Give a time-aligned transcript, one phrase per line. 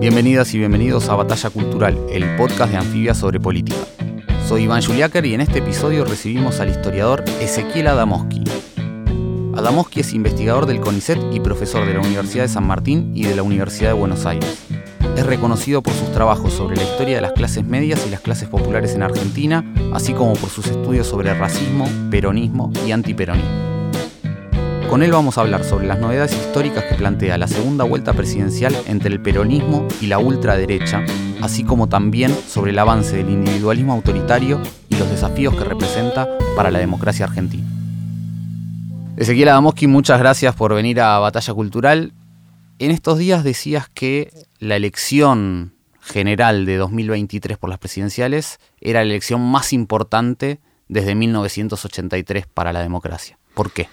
[0.00, 3.78] Bienvenidas y bienvenidos a Batalla Cultural, el podcast de Anfibia sobre política.
[4.46, 8.44] Soy Iván Juliáquer y en este episodio recibimos al historiador Ezequiel Adamowski.
[9.56, 13.34] Adamowski es investigador del CONICET y profesor de la Universidad de San Martín y de
[13.34, 14.66] la Universidad de Buenos Aires.
[15.16, 18.48] Es reconocido por sus trabajos sobre la historia de las clases medias y las clases
[18.48, 23.77] populares en Argentina, así como por sus estudios sobre racismo, peronismo y antiperonismo.
[24.88, 28.74] Con él vamos a hablar sobre las novedades históricas que plantea la segunda vuelta presidencial
[28.86, 31.04] entre el peronismo y la ultraderecha,
[31.42, 36.70] así como también sobre el avance del individualismo autoritario y los desafíos que representa para
[36.70, 37.64] la democracia argentina.
[39.18, 42.14] Ezequiel Adamowski, muchas gracias por venir a Batalla Cultural.
[42.78, 49.10] En estos días decías que la elección general de 2023 por las presidenciales era la
[49.10, 53.38] elección más importante desde 1983 para la democracia.
[53.52, 53.88] ¿Por qué?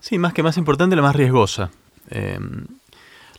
[0.00, 1.70] Sí, más que más importante, la más riesgosa.
[2.10, 2.38] Eh,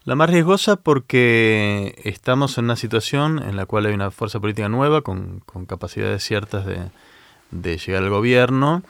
[0.07, 4.69] la más riesgosa porque estamos en una situación en la cual hay una fuerza política
[4.69, 8.83] nueva con, capacidades ciertas de, llegar al gobierno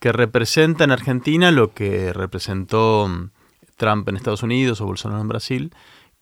[0.00, 3.08] que representa en Argentina lo que representó
[3.76, 5.72] Trump en Estados Unidos o Bolsonaro en Brasil,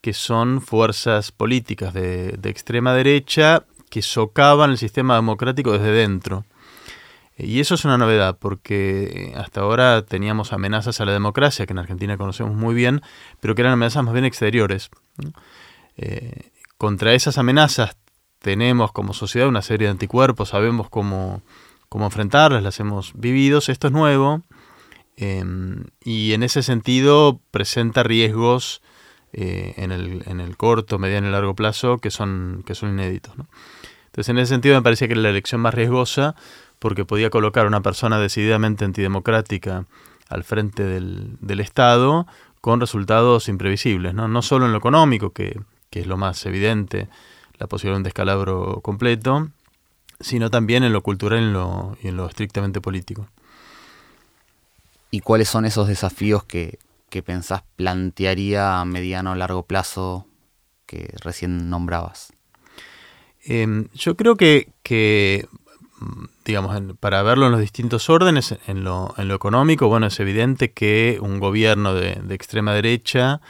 [0.03, 6.45] que son fuerzas políticas de extrema derecha que socavan el sistema democrático desde dentro.
[7.39, 11.79] Y eso es una novedad, porque hasta ahora teníamos amenazas a la democracia, que en
[11.79, 13.03] Argentina conocemos muy bien,
[13.41, 14.91] pero que eran amenazas más bien exteriores.
[15.99, 17.97] Eh, contra esas amenazas
[18.41, 21.43] tenemos como sociedad una serie de anticuerpos, sabemos cómo,
[21.91, 24.43] cómo enfrentarlas, las hemos vivido, esto es nuevo,
[25.17, 28.83] em, y en ese sentido presenta riesgos
[29.33, 33.35] eh, en, el, en, el, corto, mediano y largo plazo que son, que son inéditos.
[34.07, 36.37] Entonces, en ese sentido me parece que la elección más riesgosa
[36.87, 39.87] porque podía colocar a una persona decididamente antidemocrática
[40.29, 42.29] al frente del, Estado
[42.61, 44.29] con resultados imprevisibles, ¿no?
[44.29, 45.59] no solo en lo económico, que,
[45.91, 47.09] es lo más evidente,
[47.59, 49.49] la posibilidad de un descalabro completo,
[50.21, 51.41] sino también en lo cultural
[52.01, 53.27] y en lo estrictamente político.
[55.11, 56.79] ¿Y cuáles son esos desafíos que,
[57.11, 60.29] que pensás plantearía a mediano o largo plazo
[60.87, 62.33] que recién nombrabas?
[63.43, 65.49] Em, yo creo que, que
[66.45, 70.73] digamos, para verlo en los distintos órdenes, en lo, en lo económico, bueno, es evidente
[70.73, 73.41] que un gobierno de, extrema derecha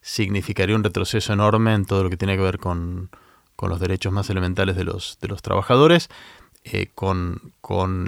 [0.00, 3.10] significaría un retroceso enorme en todo lo que tiene que ver con,
[3.62, 6.10] los derechos más elementales de los, de los trabajadores,
[6.64, 7.40] eh, con,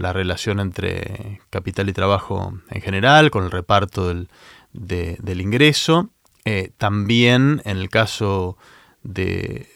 [0.02, 4.28] la relación entre capital y trabajo en general, con el reparto del,
[4.72, 6.10] del ingreso.
[6.44, 8.58] Eh, también en el caso
[9.06, 9.68] de,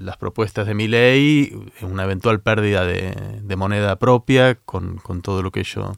[0.00, 1.52] las propuestas de mi ley,
[1.82, 5.94] una eventual pérdida de, moneda propia, con, todo lo que ello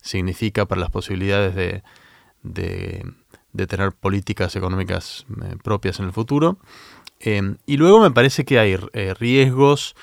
[0.00, 1.82] significa para las posibilidades
[2.42, 3.04] de,
[3.66, 6.58] tener políticas económicas eh, propias en el futuro.
[7.20, 9.94] Em, y luego me parece que hay eh, riesgos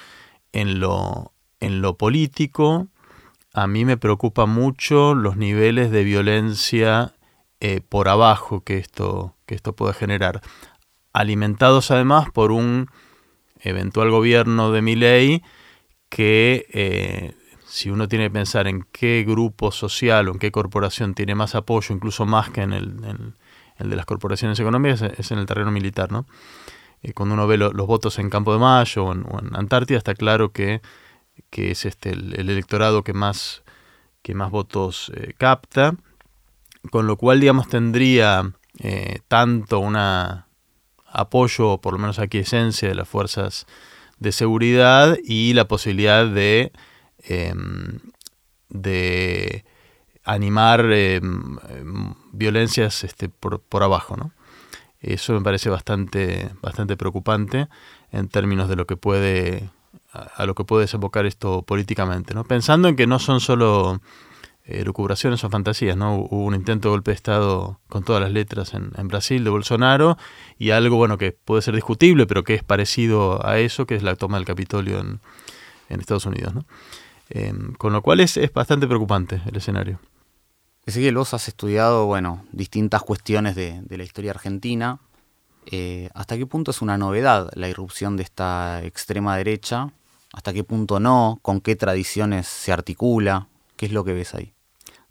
[0.53, 2.87] en lo, en lo político.
[3.53, 7.15] A mí me preocupa mucho los niveles de violencia
[7.59, 10.41] eh, por abajo que esto, que esto puede generar
[11.19, 12.89] alimentados además por un
[13.59, 15.43] eventual gobierno de Milei
[16.07, 17.35] que eh,
[17.67, 21.55] si uno tiene que pensar en qué grupo social o en qué corporación tiene más
[21.55, 26.09] apoyo, incluso más que en el, de las corporaciones económicas, es en el terreno militar.
[26.09, 26.25] ¿no?
[27.03, 29.25] Eh, cuando uno ve los votos en Campo de Mayo o en,
[29.57, 30.81] Antártida, está claro que,
[31.51, 33.63] es este el, electorado que más,
[34.21, 35.95] que más votos eh, capta,
[36.91, 38.53] con lo cual, digamos, tendría
[39.27, 40.48] tanto una,
[41.11, 43.65] apoyo, por lo menos aquí esencia, de las fuerzas
[44.19, 46.71] de seguridad y la posibilidad de,
[47.23, 47.99] em,
[48.69, 49.65] de
[50.23, 51.57] animar em,
[52.33, 54.17] violencias este, por, por, abajo.
[54.17, 54.31] ¿no?
[54.99, 57.67] Eso me parece bastante, bastante preocupante
[58.11, 59.69] en términos de lo que puede
[60.11, 62.33] a, lo que puede desembocar esto políticamente.
[62.33, 62.43] ¿no?
[62.43, 64.01] Pensando en que no son solo
[64.71, 66.15] eh, lucubraciones o fantasías, ¿no?
[66.15, 70.15] Hubo un intento de golpe de Estado con todas las letras en, Brasil de Bolsonaro
[70.59, 74.03] y algo, bueno, que puede ser discutible, pero que es parecido a eso, que es
[74.03, 75.19] la toma del Capitolio en,
[75.89, 76.65] Estados Unidos, ¿no?
[77.31, 79.99] Em, con lo cual es, es, bastante preocupante el escenario.
[80.85, 84.99] que vos has estudiado, bueno, distintas cuestiones de, la historia argentina.
[85.65, 89.93] Eh, ¿Hasta qué punto es una novedad la irrupción de esta extrema derecha?
[90.31, 91.39] ¿Hasta qué punto no?
[91.41, 93.47] ¿Con qué tradiciones se articula?
[93.75, 94.53] ¿Qué es lo que ves ahí?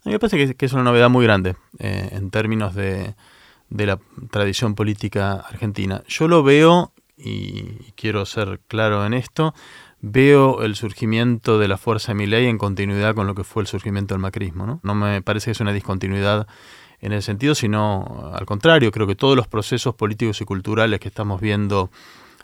[0.09, 3.15] Me parece que, es una novedad muy grande eh, en términos de,
[3.69, 3.99] la
[4.31, 6.03] tradición política argentina.
[6.09, 9.55] Yo lo veo, y quiero ser claro en esto,
[10.01, 13.63] veo el surgimiento de la fuerza de mi ley en continuidad con lo que fue
[13.63, 14.67] el surgimiento del macrismo.
[14.67, 14.81] ¿no?
[14.83, 16.47] no me parece que es una discontinuidad
[17.01, 21.09] en ese sentido, sino al contrario, creo que todos los procesos políticos y culturales que
[21.09, 21.91] estamos viendo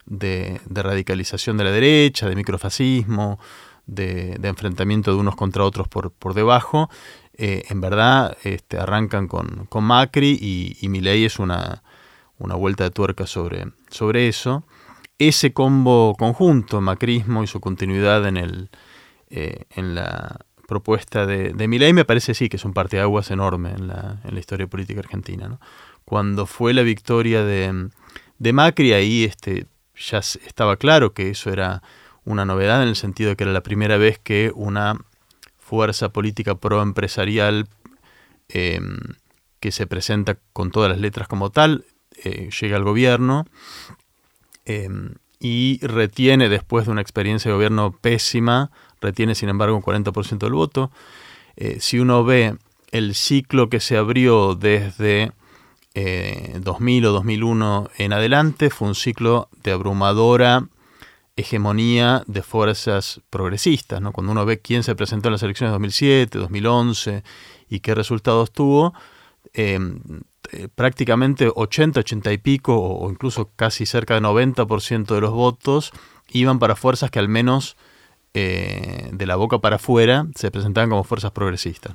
[0.04, 3.38] de, radicalización de la derecha, de microfascismo,
[3.86, 6.90] de, enfrentamiento de unos contra otros por, por debajo,
[7.36, 11.82] eh, en verdad este, arrancan con, Macri y, y ley es una,
[12.38, 14.64] una vuelta de tuerca sobre, sobre eso
[15.18, 18.70] ese combo conjunto, macrismo y su continuidad en, el,
[19.30, 23.70] eh, en la propuesta de, de Milei, me parece sí que es un parteaguas enorme
[23.70, 25.58] en la, en la historia política argentina.
[26.04, 27.90] Cuando fue la victoria de,
[28.38, 29.66] de Macri, ahí este,
[29.96, 31.82] ya estaba claro que eso era
[32.24, 34.96] una novedad en el sentido de que era la primera vez que una
[35.64, 37.66] fuerza política pro-empresarial
[38.48, 38.98] em,
[39.60, 41.84] que se presenta con todas las letras como tal,
[42.22, 43.46] eh, llega al gobierno
[44.64, 48.70] Em, y retiene, después de una experiencia de gobierno pésima,
[49.00, 50.90] retiene sin embargo un 40% del voto.
[51.56, 52.56] Eh, si uno ve
[52.92, 55.32] el ciclo que se abrió desde
[55.94, 60.66] 2000 eh, o 2001 en adelante, fue un ciclo de abrumadora
[61.36, 64.00] hegemonía de fuerzas progresistas.
[64.00, 64.12] ¿no?
[64.12, 67.22] Cuando uno ve quién se presentó en las elecciones de 2007, 2011
[67.68, 68.94] y qué resultados tuvo,
[69.52, 70.00] em,
[70.52, 75.92] eh, prácticamente 80, 80 y pico, o, incluso casi cerca de 90% de los votos
[76.30, 77.76] iban para fuerzas que al menos
[78.34, 81.94] eh, de la boca para afuera se presentaban como fuerzas progresistas.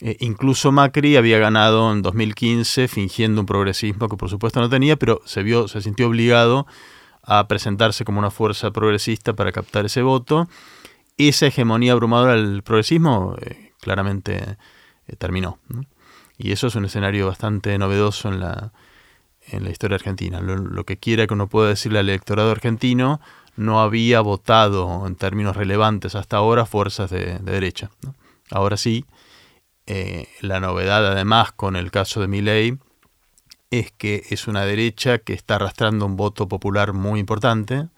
[0.00, 4.96] Eh, incluso Macri había ganado en 2015 fingiendo un progresismo que por supuesto no tenía,
[4.96, 6.66] pero se, vio, se sintió obligado
[7.22, 10.48] a presentarse como una fuerza progresista para captar ese voto.
[11.16, 13.36] Esa hegemonía abrumadora del progresismo
[13.80, 14.56] claramente
[15.18, 15.58] terminó.
[16.38, 18.72] Y eso es un escenario bastante novedoso en la,
[19.48, 20.40] en la historia argentina.
[20.40, 23.20] Lo, que quiera que uno pueda decirle al electorado argentino,
[23.56, 27.90] no había votado en términos relevantes hasta ahora fuerzas de, derecha.
[28.50, 29.04] Ahora sí,
[29.86, 32.78] eh, la novedad además con el caso de Milei
[33.72, 37.88] es que es una derecha que está arrastrando un voto popular muy importante,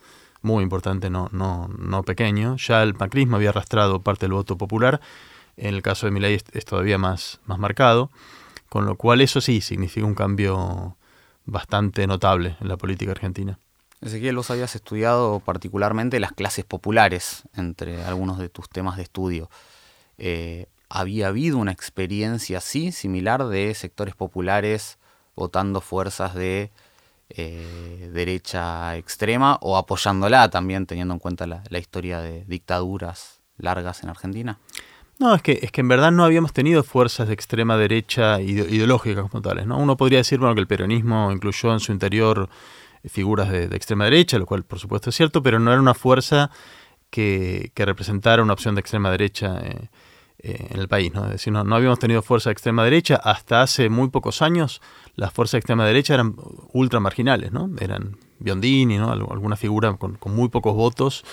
[0.41, 2.57] muy importante, no, no, no pequeño.
[2.57, 5.01] Ya el macrismo había arrastrado parte del voto popular
[5.57, 8.11] en el caso de Milei es, todavía más, más marcado,
[8.69, 10.97] con lo cual eso sí significa un cambio
[11.45, 13.59] bastante notable en la política argentina.
[14.01, 19.49] Ezequiel, vos habías estudiado particularmente las clases populares entre algunos de tus temas de estudio.
[20.19, 24.99] Eh, ¿Había habido una experiencia así, similar, de sectores populares
[25.37, 26.71] votando fuerzas de
[27.31, 34.03] eh, derecha extrema o apoyándola también, teniendo en cuenta la, la historia de dictaduras largas
[34.03, 34.59] en Argentina?
[35.19, 39.31] No, es que, es que en verdad no habíamos tenido fuerzas de extrema derecha ideológicas
[39.31, 39.67] como tales.
[39.67, 39.79] ¿no?
[39.79, 42.49] Uno podría decir bueno, que el peronismo incluyó en su interior
[43.03, 45.95] eh, figuras de, extrema derecha, lo cual por supuesto es cierto, pero no era una
[45.95, 46.51] fuerza
[47.11, 49.89] que, representara una opción de extrema derecha eh,
[50.39, 51.13] eh, en el país.
[51.15, 51.25] ¿no?
[51.27, 53.17] Es decir, no, habíamos tenido fuerza de extrema derecha.
[53.17, 54.83] Hasta hace muy pocos años
[55.15, 56.35] las fuerzas de extrema derecha eran
[56.73, 57.71] ultra marginales, ¿no?
[57.81, 59.13] eran Biondini, ¿no?
[59.13, 61.25] alguna figura con, muy pocos votos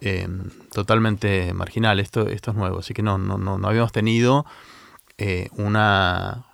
[0.00, 0.28] eh,
[0.72, 2.00] totalmente marginal.
[2.00, 4.46] Esto, esto es nuevo, así que no, no, no, habíamos tenido
[5.18, 6.46] eh, una,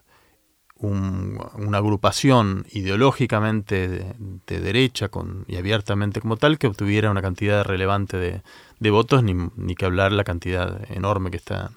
[0.81, 8.17] una agrupación ideológicamente de, derecha con, y abiertamente como tal que obtuviera una cantidad relevante
[8.17, 8.43] de,
[8.83, 11.71] de votos, ni, ni, que hablar la cantidad enorme que está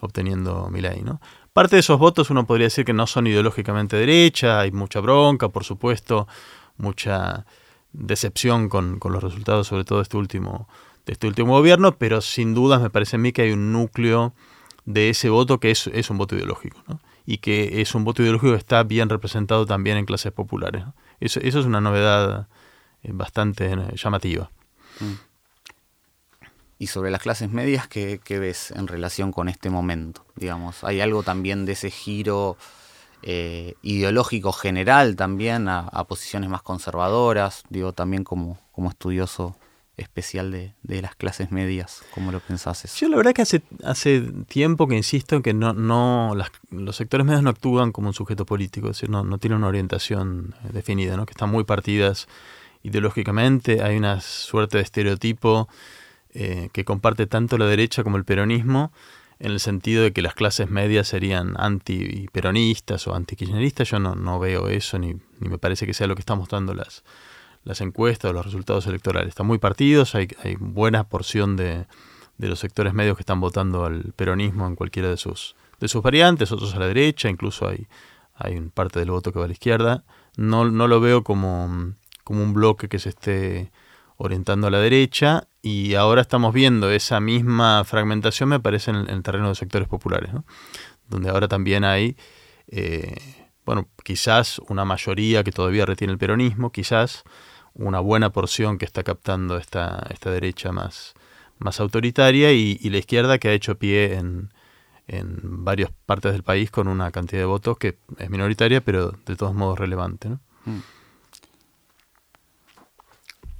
[0.00, 1.02] obteniendo Milei.
[1.02, 1.20] ¿no?
[1.52, 5.48] Parte de esos votos uno podría decir que no son ideológicamente derecha, hay mucha bronca,
[5.48, 6.28] por supuesto,
[6.76, 7.46] mucha
[7.92, 10.68] decepción con, con los resultados, sobre todo este último
[11.06, 14.34] de este último gobierno, pero sin dudas me parece a mí que hay un núcleo
[14.84, 17.00] de ese voto que es, un voto ideológico, ¿no?
[17.26, 20.84] y que es un voto ideológico que está bien representado también en clases populares.
[21.20, 22.48] Eso, eso, es una novedad
[23.02, 24.50] eh, bastante eh, llamativa.
[25.00, 25.12] Mm.
[26.82, 30.24] Y sobre las clases medias, ¿qué, ves en relación con este momento?
[30.34, 32.56] Digamos, ¿hay algo también de ese giro
[33.22, 37.62] eh, ideológico general también a, posiciones más conservadoras?
[37.70, 39.54] Digo, también como, como estudioso
[39.96, 42.02] especial de, las clases medias?
[42.16, 45.74] ¿Cómo lo pensás Yo la verdad que hace, hace tiempo que insisto en que no,
[45.74, 46.34] no
[46.70, 49.68] los sectores medios no actúan como un sujeto político, es decir, no, no tienen una
[49.68, 51.26] orientación eh, definida, ¿no?
[51.26, 52.26] que están muy partidas
[52.82, 55.68] ideológicamente, hay una suerte de estereotipo
[56.34, 58.90] eh, que comparte tanto la derecha como el peronismo,
[59.38, 63.90] en el sentido de que las clases medias serían anti-peronistas o anti-kirchneristas.
[63.90, 67.04] Yo no, veo eso, ni, me parece que sea lo que están mostrando las,
[67.64, 69.30] las encuestas o los resultados electorales.
[69.30, 71.86] Están muy partidos, hay, hay buena porción de,
[72.38, 75.54] los sectores medios que están votando al peronismo en cualquiera de sus,
[76.02, 77.88] variantes, otros a la derecha, incluso hay,
[78.36, 80.04] hay parte del voto que va a la izquierda.
[80.36, 83.70] No, lo veo como un bloque que se esté
[84.22, 89.22] orientando a la derecha y ahora estamos viendo esa misma fragmentación, me parece, en el,
[89.24, 90.30] terreno de sectores populares,
[91.08, 92.16] donde ahora también hay,
[92.68, 93.16] eh,
[93.66, 97.24] bueno, quizás una mayoría que todavía retiene el peronismo, quizás
[97.74, 101.14] una buena porción que está captando esta, esta derecha más,
[101.58, 104.52] más autoritaria y, la izquierda que ha hecho pie en,
[105.08, 109.34] en varias partes del país con una cantidad de votos que es minoritaria, pero de
[109.34, 110.28] todos modos relevante.
[110.28, 110.38] ¿no?
[110.66, 110.80] Mm.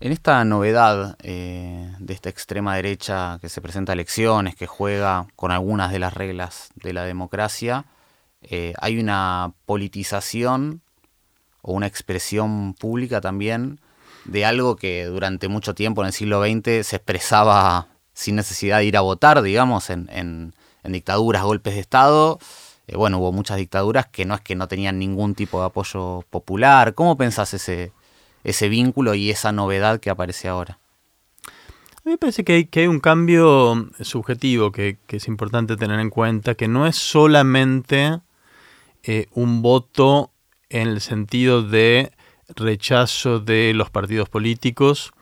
[0.05, 5.29] En esta novedad eh, de esta extrema derecha que se presenta a elecciones, que juega
[5.37, 7.85] con algunas de las reglas de la democracia,
[8.43, 10.83] eh, hay una politización
[11.61, 13.79] o una expresión pública también
[14.25, 18.87] de algo que durante mucho tiempo en el siglo XX se expresaba sin necesidad de
[18.87, 22.41] ir a votar, digamos, en, dictaduras, golpes de Estado.
[22.89, 26.25] Eh, bueno, hubo muchas dictaduras que no es que no tenían ningún tipo de apoyo
[26.29, 26.95] popular.
[26.95, 27.93] ¿Cómo pensás ese,
[28.45, 30.79] ese vínculo y esa novedad que aparece ahora.
[31.47, 36.01] A mí me parece que hay, que hay un cambio subjetivo que, es importante tener
[36.01, 38.21] en cuenta, que no es solamente
[39.05, 40.33] eh, un voto
[40.69, 42.13] en el sentido de
[42.57, 45.13] rechazo de los partidos políticos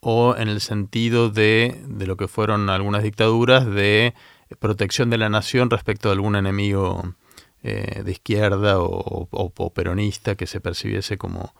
[0.00, 4.14] o en el sentido de, de lo que fueron algunas dictaduras de
[4.60, 7.14] protección de la nación respecto de algún enemigo
[7.62, 11.54] eh, de izquierda o, peronista que se percibiese como,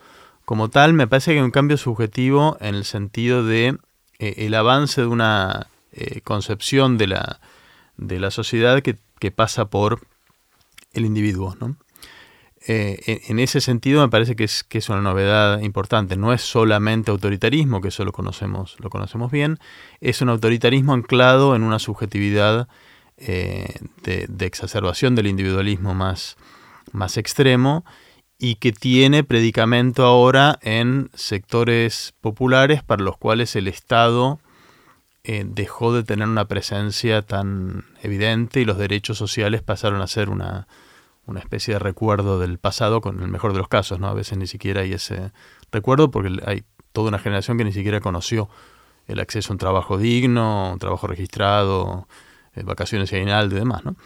[0.49, 3.77] como tal, me parece que hay un cambio subjetivo en el sentido de
[4.19, 7.39] eh, el avance de una eh, concepción de la,
[7.99, 8.97] de la sociedad que,
[9.31, 10.01] pasa por
[10.95, 11.55] el individuo.
[12.67, 16.17] Eh, en ese sentido me parece que es, que es una novedad importante.
[16.17, 19.59] No es solamente autoritarismo, que eso lo conocemos, lo conocemos bien,
[20.01, 22.69] es un autoritarismo anclado en una subjetividad
[23.19, 26.39] de, de, exacerbación del individualismo más,
[26.93, 27.85] más extremo
[28.39, 34.39] y que tiene predicamento ahora en sectores populares para los cuales el Estado
[35.25, 40.31] eh, dejó de tener una presencia tan evidente y los derechos sociales pasaron a ser
[40.31, 40.69] una,
[41.27, 44.07] una especie de recuerdo del pasado, con el mejor de los casos, ¿no?
[44.07, 45.33] A veces ni siquiera hay ese
[45.73, 48.49] recuerdo porque hay toda una generación que ni siquiera conoció
[49.09, 52.07] el acceso a un trabajo digno, un trabajo registrado,
[52.55, 53.97] eh, vacaciones y aguinaldo y demás, ¿no?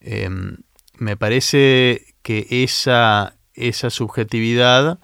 [0.00, 0.56] Em,
[0.98, 4.98] me parece que esa esa subjetividad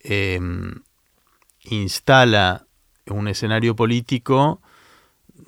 [0.00, 0.82] em,
[1.64, 2.66] instala
[3.06, 4.60] un escenario político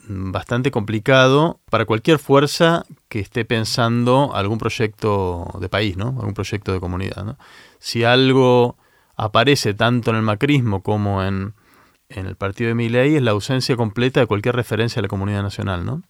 [0.09, 6.09] bastante complicado para cualquier fuerza que esté pensando algún proyecto de país, ¿no?
[6.09, 7.37] algún proyecto de comunidad.
[7.79, 8.77] Si algo
[9.17, 11.55] aparece tanto en el macrismo como en,
[12.09, 15.85] el partido de Milei es la ausencia completa de cualquier referencia a la comunidad nacional.
[15.85, 16.03] ¿no?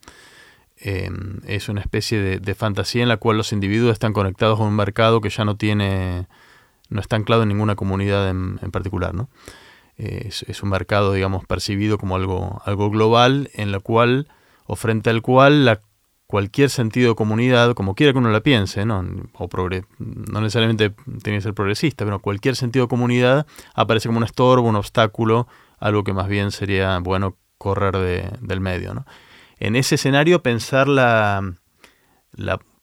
[0.82, 4.76] Em, es una especie de, fantasía en la cual los individuos están conectados con un
[4.76, 6.26] mercado que ya no tiene,
[6.88, 9.28] no está anclado en ninguna comunidad en, particular, ¿no?
[9.99, 14.28] Eh, es, un mercado, digamos, percibido como algo, algo global en la cual,
[14.66, 15.80] o frente al cual, la,
[16.30, 19.04] cualquier sentido de comunidad, como quiera que uno la piense, ¿no?
[19.34, 19.49] O
[19.99, 24.68] no necesariamente tiene que ser progresista, pero cualquier sentido de comunidad aparece como un estorbo,
[24.68, 29.04] un obstáculo, algo que más bien sería bueno correr de, del medio, ¿no?
[29.60, 31.54] En ese escenario pensar la,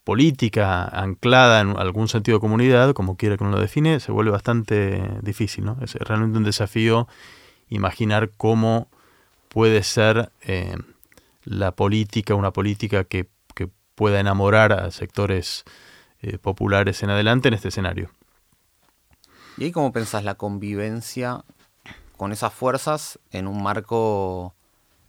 [0.04, 4.32] política anclada en algún sentido de comunidad, como quiera que uno lo define, se vuelve
[4.32, 5.66] bastante difícil.
[5.66, 5.78] ¿no?
[5.82, 7.10] Es realmente un desafío
[7.68, 8.88] imaginar cómo
[9.50, 10.78] puede ser eh,
[11.44, 13.28] la política, una política que,
[13.96, 15.64] pueda enamorar a sectores
[16.22, 18.12] eh, populares en adelante en este escenario.
[19.58, 21.44] ¿Y ahí cómo pensás la convivencia
[22.16, 24.54] con esas fuerzas en un marco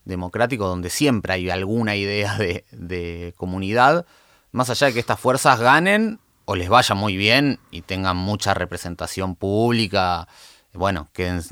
[0.08, 4.06] democrático donde siempre hay alguna idea de, comunidad,
[4.50, 8.54] más allá de que estas fuerzas ganen o les vaya muy bien y tengan mucha
[8.54, 10.26] representación pública,
[10.72, 11.42] bueno, queden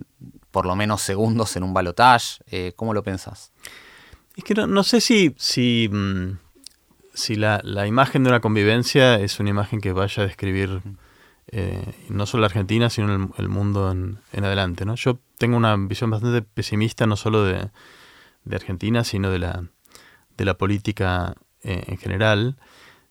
[0.51, 2.39] por lo menos segundos en un balotage.
[2.51, 3.53] Eh, ¿Cómo lo pensás?
[4.35, 6.39] Es que no, sé si, si, mm,
[7.13, 10.81] si la, imagen de una convivencia es una imagen que vaya a describir
[11.49, 14.87] eh, no solo la Argentina, sino el, mundo en, en, adelante.
[14.87, 14.95] ¿no?
[14.95, 17.69] Yo tengo una visión bastante pesimista, no solo de,
[18.47, 19.65] de Argentina, sino de la,
[20.37, 22.57] de la política eh, en general.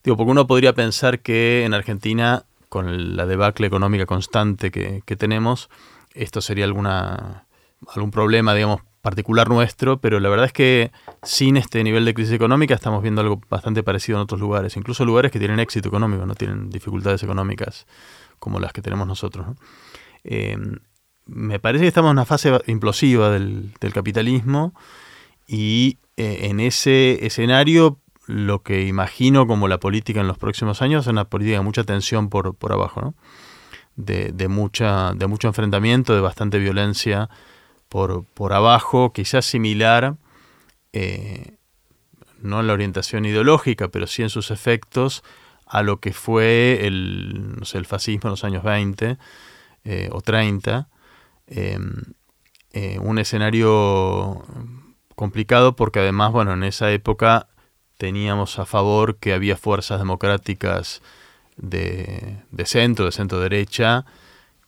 [0.04, 5.70] Digo, porque uno podría pensar que en Argentina, con la debacle económica constante que, tenemos,
[6.14, 7.46] esto sería alguna,
[7.94, 12.34] algún problema, digamos, particular nuestro, pero la verdad es que sin este nivel de crisis
[12.34, 16.26] económica estamos viendo algo bastante parecido en otros lugares, incluso lugares que tienen éxito económico,
[16.26, 17.86] no tienen dificultades económicas
[18.40, 19.46] como las que tenemos nosotros.
[20.24, 20.58] Eh,
[21.26, 24.74] me parece que estamos en una fase implosiva del, capitalismo
[25.48, 31.06] y eh, en ese escenario lo que imagino como la política en los próximos años
[31.06, 33.16] es una política de mucha tensión por, por abajo, ¿no?
[33.96, 37.30] de, mucha, de mucho enfrentamiento, de bastante violencia
[37.88, 40.16] por, por abajo, quizás similar,
[40.92, 41.58] eh,
[42.42, 45.24] no en la orientación ideológica, pero sí en sus efectos,
[45.68, 49.18] a lo que fue el, el fascismo en los años 20
[49.84, 50.88] eh, o 30.
[51.48, 52.04] Em,
[53.02, 54.44] un escenario
[55.16, 57.48] complicado porque además, bueno, en esa época
[57.98, 61.02] teníamos a favor que había fuerzas democráticas
[61.58, 64.06] de, centro, de centro derecha,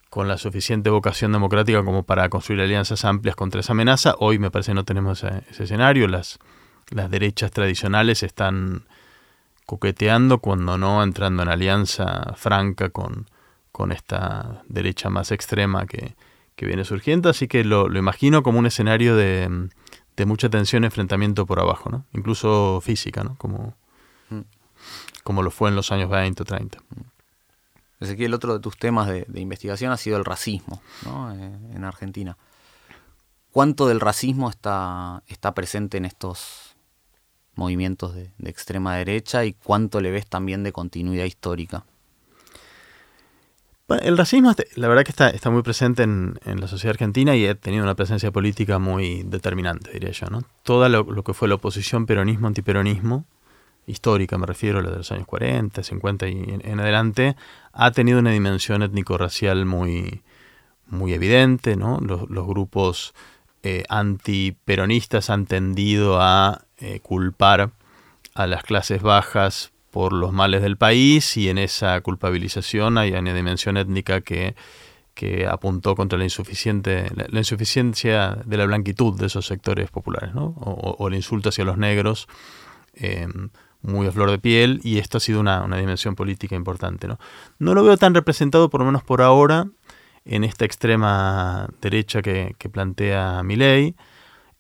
[0.09, 4.15] con la suficiente vocación democrática como para construir alianzas amplias contra esa amenaza.
[4.19, 6.07] Hoy me parece que no tenemos ese, escenario.
[6.07, 6.39] Las,
[6.89, 8.85] las derechas tradicionales están
[9.65, 13.29] coqueteando, cuando no entrando en alianza franca con,
[13.73, 16.15] con esta derecha más extrema que,
[16.59, 17.29] viene surgiendo.
[17.29, 19.69] Así que lo, imagino como un escenario de,
[20.17, 22.05] de mucha tensión y enfrentamiento por abajo, ¿no?
[22.13, 23.35] incluso física, ¿no?
[23.37, 23.75] como,
[25.23, 26.79] como lo fue en los años 20 o 30.
[27.99, 32.35] el otro de tus temas de, investigación ha sido el racismo eh, en Argentina.
[33.51, 36.75] ¿Cuánto del racismo está, está presente en estos
[37.55, 41.85] movimientos de, extrema derecha y cuánto le ves también de continuidad histórica?
[43.89, 47.55] El racismo, la verdad que está, está muy presente en, la sociedad argentina y ha
[47.55, 50.27] tenido una presencia política muy determinante, diría yo.
[50.27, 50.43] ¿no?
[50.63, 53.23] Todo lo, que fue la oposición peronismo-antiperonismo
[53.85, 57.37] histórica, me refiero la de los años 40, 50 y en, adelante,
[57.71, 60.21] ha tenido una dimensión étnico-racial muy,
[60.87, 62.01] muy evidente, ¿no?
[62.01, 63.13] Los, grupos
[63.63, 67.71] eh, antiperonistas han tendido a eh, culpar
[68.33, 73.33] a las clases bajas por los males del país y en esa culpabilización hay una
[73.33, 74.55] dimensión étnica que,
[75.15, 80.53] que apuntó contra la, insuficiente, la, insuficiencia de la blanquitud de esos sectores populares, ¿no?
[80.59, 82.27] o, el insulto hacia los negros.
[82.93, 83.27] Eh,
[83.81, 87.07] muy a flor de piel y esto ha sido una, dimensión política importante.
[87.07, 87.17] ¿no?
[87.57, 89.65] no lo veo tan representado, por lo menos por ahora,
[90.25, 93.95] en esta extrema derecha que, plantea Milei.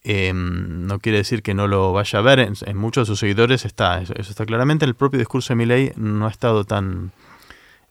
[0.09, 3.65] Eh, no quiere decir que no lo vaya a ver, en, muchos de sus seguidores
[3.65, 7.11] está, eso, está claramente, en el propio discurso de Milei no ha estado tan,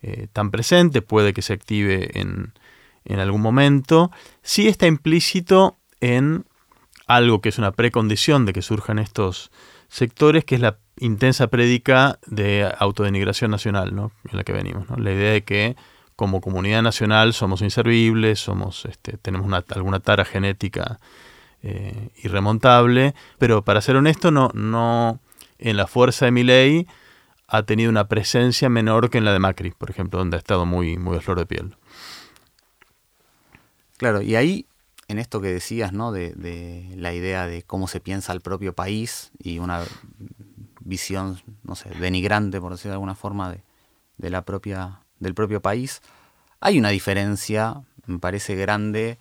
[0.00, 2.54] eh, tan presente, puede que se active en,
[3.04, 4.10] en algún momento.
[4.40, 6.46] Sí está implícito en
[7.06, 9.50] algo que es una precondición de que surjan estos
[9.88, 14.10] sectores, que es la intensa prédica de autodenigración nacional, ¿no?
[14.30, 14.88] en la que venimos.
[14.88, 14.96] ¿no?
[14.96, 15.76] La idea de que
[16.16, 20.98] como comunidad nacional somos inservibles, somos, este, tenemos una, alguna tara genética
[21.62, 25.20] eh, irremontable, pero para ser honesto, no, no
[25.58, 26.86] en la fuerza de mi ley
[27.48, 30.66] ha tenido una presencia menor que en la de Macri, por ejemplo, donde ha estado
[30.66, 31.76] muy, muy a flor de piel.
[33.96, 34.66] Claro, y ahí,
[35.08, 36.12] en esto que decías, ¿no?
[36.12, 39.82] De, de la idea de cómo se piensa el propio país y una
[40.80, 43.62] visión, no sé, denigrante, por decirlo de alguna forma, de,
[44.18, 46.02] de la propia, del propio país.
[46.60, 49.18] Hay una diferencia, me parece grande,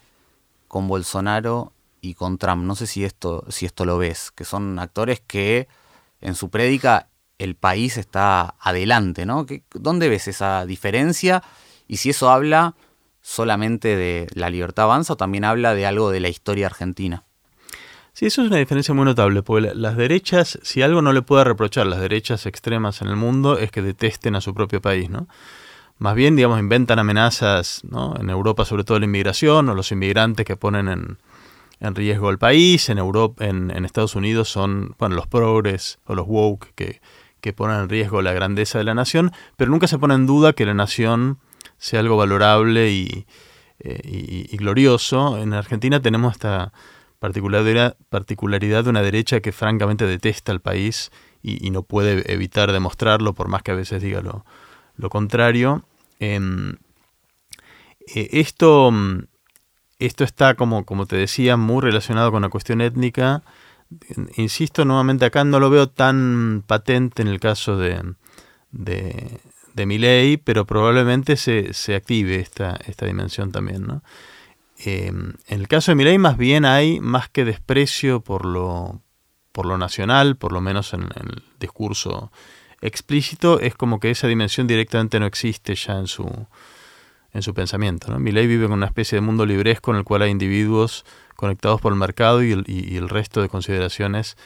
[0.68, 1.74] con Bolsonaro
[2.06, 2.64] y con Trump.
[2.64, 5.68] No sé si esto, si esto lo ves, que son actores que
[6.22, 9.46] en su prédica el país está adelante, ¿no?
[9.74, 11.44] ¿Dónde ves esa diferencia?
[11.88, 12.76] Y si eso habla
[13.22, 17.24] solamente de la libertad avanza o también habla de algo de la historia argentina.
[18.14, 21.44] Sí, eso es una diferencia muy notable, porque las derechas, si algo no le puede
[21.44, 25.28] reprochar las derechas extremas en el mundo, es que detesten a su propio país, ¿no?
[25.98, 28.16] Más bien, digamos, inventan amenazas, ¿no?
[28.18, 31.18] En Europa, sobre todo la inmigración o los inmigrantes que ponen en,
[31.80, 32.90] riesgo el país.
[32.90, 37.02] En Europa, en, Estados Unidos son, bueno, los progres o los woke que,
[37.54, 40.66] ponen en riesgo la grandeza de la nación, pero nunca se pone en duda que
[40.66, 41.38] la nación
[41.78, 43.28] sea algo valorable y,
[43.80, 45.38] eh, y glorioso.
[45.38, 46.74] En Argentina tenemos esta
[47.20, 51.12] particularidad, de una derecha que francamente detesta al país
[51.42, 54.46] y, no puede evitar demostrarlo, por más que a veces diga lo,
[54.96, 55.84] lo contrario.
[56.20, 56.76] Em,
[58.16, 58.92] eh, esto,
[60.00, 63.44] esto está, como, como te decía, muy relacionado con la cuestión étnica.
[64.36, 68.02] Insisto nuevamente acá, no lo veo tan patente en el caso de,
[68.72, 69.40] de,
[69.74, 73.84] de Milley, pero probablemente se, se active esta, esta dimensión también.
[73.84, 74.04] ¿no?
[74.78, 79.02] Em, en el caso de Milei más bien hay más que desprecio por lo,
[79.52, 82.32] por lo nacional, por lo menos en, el discurso
[82.82, 86.48] explícito, es como que esa dimensión directamente no existe ya en su,
[87.36, 88.10] en su pensamiento.
[88.10, 88.18] ¿no?
[88.18, 91.92] Milley vive en una especie de mundo libresco en el cual hay individuos conectados por
[91.92, 94.38] el mercado y el, resto de consideraciones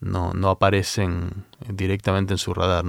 [0.00, 2.86] no, aparecen directamente en su radar.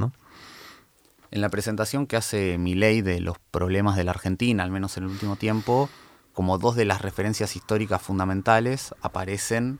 [1.31, 5.03] En la presentación que hace Milley de los problemas de la Argentina, al menos en
[5.03, 5.89] el último tiempo,
[6.31, 9.79] como dos de las referencias históricas fundamentales aparecen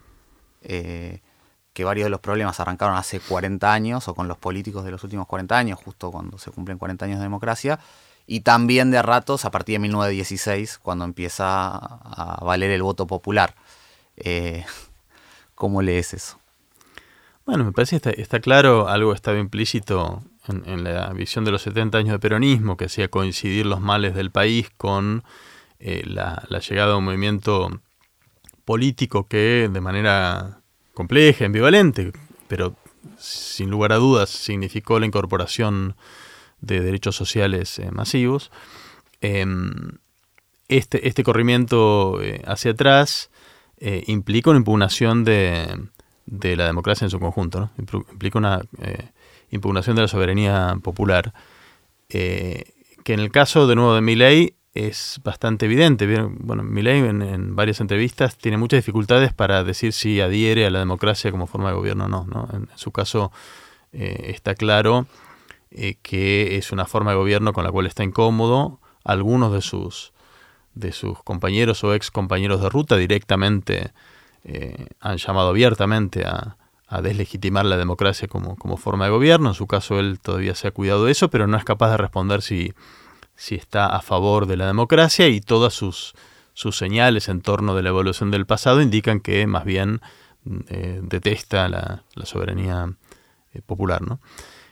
[0.62, 1.22] eh,
[1.72, 5.06] que varios de los problemas arrancaron hace 40 años o con los políticos de los
[5.06, 7.80] últimos 40 años, justo cuando se cumplen 40 años de democracia,
[8.32, 13.56] y también de ratos a partir de 1916, cuando empieza a valer el voto popular.
[14.18, 14.64] Eh,
[15.56, 16.40] ¿Cómo lees eso?
[17.48, 21.98] Bueno, me parece que está, claro, algo estaba implícito en, la visión de los 70
[21.98, 25.24] años de peronismo, que hacía coincidir los males del país con
[25.80, 27.82] eh, la, llegada de un movimiento
[28.64, 30.62] político que de manera
[30.94, 32.12] compleja, ambivalente,
[32.48, 32.76] pero
[33.18, 35.96] sin lugar a dudas significó la incorporación
[36.62, 38.52] de derechos sociales eh, masivos.
[39.22, 39.98] Em,
[40.68, 43.30] este, este, corrimiento eh, hacia atrás
[44.08, 45.88] implica una impugnación de,
[46.26, 48.62] la democracia en su conjunto, implica una
[49.52, 51.34] impugnación de la soberanía popular,
[52.10, 52.74] que
[53.06, 56.08] en el caso de nuevo de Milley es bastante evidente.
[56.40, 61.32] Bueno, Milley en, varias entrevistas tiene muchas dificultades para decir si adhiere a la democracia
[61.32, 62.50] como forma de gobierno o no.
[62.54, 63.32] En, su caso
[63.92, 65.08] eh, está claro
[65.72, 68.80] eh, que es una forma de gobierno con la cual está incómodo.
[69.04, 70.14] Algunos de sus,
[70.74, 73.92] de sus compañeros o ex compañeros de ruta directamente
[74.44, 79.50] eh, han llamado abiertamente a, a deslegitimar la democracia como, como forma de gobierno.
[79.50, 81.98] En su caso él todavía se ha cuidado de eso, pero no es capaz de
[81.98, 82.74] responder si
[83.40, 86.14] si está a favor de la democracia y todas sus,
[86.54, 90.02] sus señales en torno de la evolución del pasado indican que más bien
[90.68, 92.94] eh, detesta la, soberanía
[93.54, 94.02] eh, popular.
[94.02, 94.20] ¿no?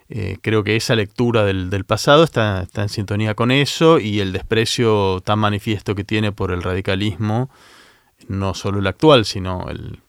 [0.09, 5.21] Eh, creo que esa lectura del, pasado está, en sintonía con eso y el desprecio
[5.21, 7.49] tan manifiesto que tiene por el radicalismo,
[8.27, 9.99] no solo el actual, sino el,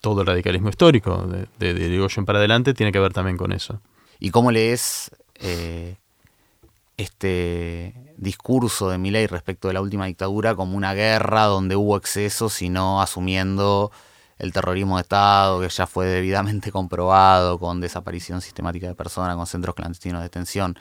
[0.00, 1.26] todo el radicalismo histórico
[1.58, 3.80] de, de, para adelante, tiene que ver también con eso.
[4.20, 5.10] ¿Y cómo lees
[6.96, 12.52] este discurso de Milei respecto de la última dictadura como una guerra donde hubo excesos,
[12.52, 13.90] sino asumiendo
[14.44, 19.46] el terrorismo de Estado, que ya fue debidamente comprobado, con desaparición sistemática de personas, con
[19.46, 20.78] centros clandestinos de detención.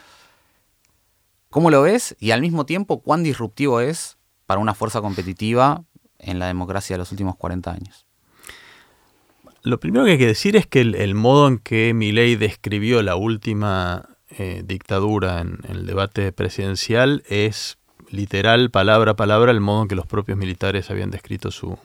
[1.49, 2.15] ¿Cómo lo ves?
[2.19, 5.84] Y al mismo tiempo, ¿cuán disruptivo es para una fuerza competitiva
[6.19, 8.06] en la democracia de los últimos 40 años?
[9.62, 13.15] Lo primero que hay que decir es que el, modo en que Milei describió la
[13.15, 17.78] última eh, dictadura en, el debate presidencial es
[18.10, 21.78] literal, palabra a palabra, el modo en que los propios militares habían descrito su,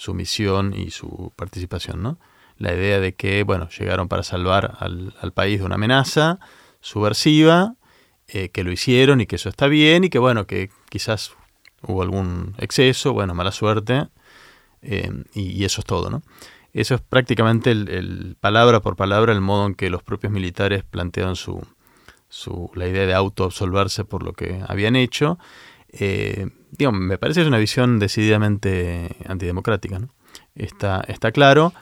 [0.00, 2.18] su misión y su participación, ¿no?
[2.56, 6.40] La idea de que, bueno, llegaron para salvar al, país de una amenaza
[6.80, 7.74] subversiva,
[8.26, 11.32] eh, que lo hicieron y que eso está bien y que, bueno, que quizás
[11.82, 14.08] hubo algún exceso, bueno, mala suerte,
[14.80, 16.22] eh, y, eso es todo, ¿no?
[16.72, 21.36] Eso es prácticamente el, palabra por palabra el modo en que los propios militares plantearon
[21.36, 21.62] su,
[22.30, 25.38] su, la idea de autoabsolverse por lo que habían hecho.
[25.92, 26.48] Eh,
[26.92, 29.98] me parece que es una visión decididamente antidemocrática.
[29.98, 30.08] ¿no?
[30.54, 31.72] Está, está claro.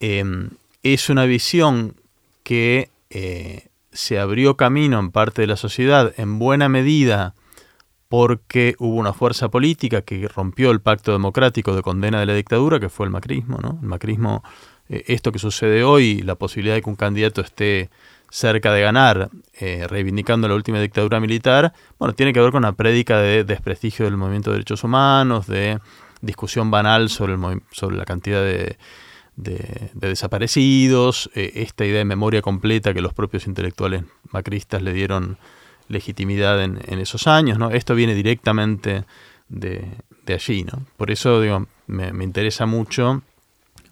[0.00, 0.50] Em,
[0.82, 1.96] es una visión
[2.42, 7.34] que eh, se abrió camino en parte de la sociedad en buena medida
[8.08, 12.78] porque hubo una fuerza política que rompió el pacto democrático de condena de la dictadura,
[12.78, 13.58] que fue el macrismo.
[13.58, 13.78] ¿no?
[13.82, 14.44] El macrismo,
[14.88, 17.90] eh, esto que sucede hoy, la posibilidad de que un candidato esté
[18.34, 22.72] cerca de ganar, eh, reivindicando la última dictadura militar, bueno, tiene que ver con una
[22.72, 25.78] prédica de desprestigio del movimiento de derechos humanos, de
[26.20, 28.76] discusión banal sobre, el, sobre la cantidad de,
[29.36, 35.38] desaparecidos, eh, esta idea de memoria completa que los propios intelectuales macristas le dieron
[35.86, 37.70] legitimidad en, esos años, ¿no?
[37.70, 39.04] Esto viene directamente
[39.48, 39.86] de,
[40.26, 40.84] allí, ¿no?
[40.96, 43.22] Por eso, digo, me, interesa mucho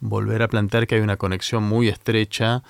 [0.01, 2.61] volver a plantear que hay una conexión muy estrecha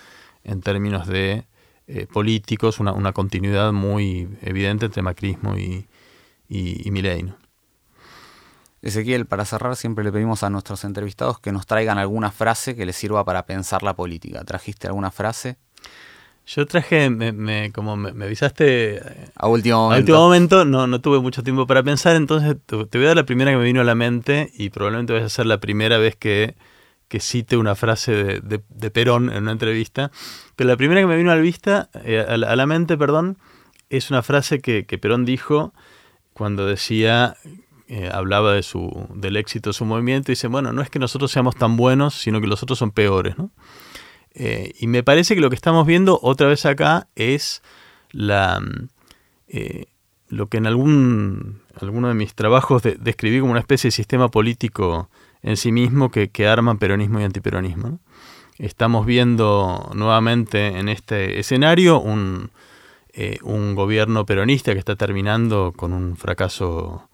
[0.43, 1.45] en términos de
[1.87, 5.85] eh, políticos, una, continuidad muy evidente entre macrismo y,
[6.47, 6.91] y, y
[8.81, 12.85] Ezequiel, para cerrar siempre le pedimos a nuestros entrevistados que nos traigan alguna frase que
[12.85, 14.43] les sirva para pensar la política.
[14.43, 15.57] ¿Trajiste alguna frase?
[16.45, 19.01] Yo traje, me, como me, avisaste
[19.35, 22.75] a último momento, a último momento no, no tuve mucho tiempo para pensar, entonces te,
[22.75, 25.29] voy a dar la primera que me vino a la mente y probablemente vaya a
[25.29, 26.55] ser la primera vez que,
[27.13, 30.09] que cite una frase de, de, Perón en una entrevista.
[30.55, 33.37] Pero la primera que me vino a la, vista, eh, a, la, mente, perdón,
[33.91, 35.75] es una frase que, Perón dijo
[36.33, 37.37] cuando decía,
[37.87, 41.31] eh, hablaba de su, del éxito de su movimiento, dice, bueno, no es que nosotros
[41.31, 43.51] seamos tan buenos, sino que los otros son peores, ¿no?
[44.33, 47.61] Eh, y me parece que lo que estamos viendo otra vez acá es
[48.09, 48.87] la, mm,
[50.29, 55.11] lo que en algún alguno de mis trabajos describí como una especie de sistema político
[55.43, 57.99] en sí mismo que, que arman peronismo y antiperonismo.
[58.57, 62.51] Estamos viendo nuevamente en este escenario un,
[63.15, 67.07] eh, un gobierno peronista que está terminando con un fracaso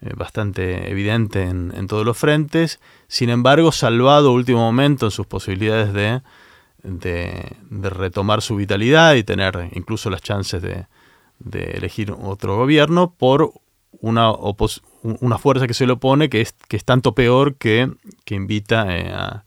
[0.00, 5.92] eh, bastante evidente en, todos los frentes, sin embargo salvado último momento en sus posibilidades
[5.92, 6.22] de,
[6.82, 10.86] de, retomar su vitalidad y tener incluso las chances de,
[11.52, 13.52] elegir otro gobierno por
[14.00, 14.30] una,
[15.04, 17.90] una fuerza que se le opone que es, que es tanto peor que,
[18.24, 19.44] que invita eh, a,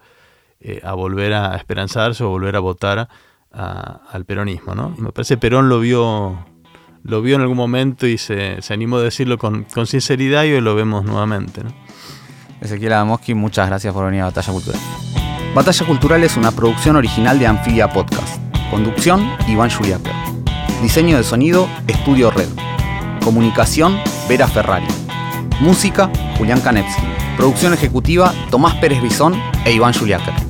[0.61, 3.09] eh, a, volver a esperanzarse o volver a votar
[3.51, 4.75] al peronismo.
[4.75, 4.93] ¿no?
[4.99, 6.45] Me parece Perón lo vio,
[7.03, 10.75] lo vio en algún momento y se, animó a decirlo con, sinceridad y hoy lo
[10.75, 11.61] vemos nuevamente.
[12.61, 14.81] Ezequiel Adamoski, muchas gracias por venir a Batalla Cultural.
[15.55, 18.39] Batalla Cultural es una producción original de Anfibia Podcast.
[18.69, 20.13] Conducción, Iván Juliaker.
[20.81, 22.49] Diseño de sonido, Estudio Red.
[23.23, 24.96] Comunicación, Vera Ferrari.
[25.59, 27.01] Música, Julián Kanevsky.
[27.35, 29.33] Producción ejecutiva, Tomás Pérez Bison
[29.65, 30.46] e Iván Juliáquer.